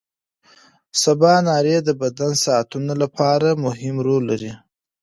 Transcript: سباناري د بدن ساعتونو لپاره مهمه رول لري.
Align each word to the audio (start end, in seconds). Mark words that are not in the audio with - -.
سباناري 1.01 1.77
د 1.83 1.89
بدن 2.01 2.31
ساعتونو 2.43 2.93
لپاره 3.03 3.59
مهمه 3.65 4.01
رول 4.07 4.23
لري. 4.31 4.51